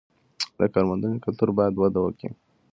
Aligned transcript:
د 0.59 0.61
کارموندنې 0.73 1.17
کلتور 1.25 1.49
باید 1.57 1.73
وده 1.77 1.99
وکړي. 2.01 2.29